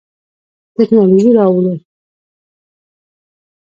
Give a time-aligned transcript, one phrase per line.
[0.75, 1.73] تکنالوژي راوړو.